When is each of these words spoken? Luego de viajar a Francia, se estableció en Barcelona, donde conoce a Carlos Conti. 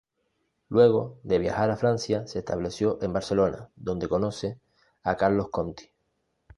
Luego 0.69 1.19
de 1.21 1.37
viajar 1.37 1.69
a 1.69 1.77
Francia, 1.77 2.25
se 2.25 2.39
estableció 2.39 2.97
en 3.03 3.13
Barcelona, 3.13 3.69
donde 3.75 4.09
conoce 4.09 4.59
a 5.03 5.15
Carlos 5.15 5.49
Conti. 5.51 5.91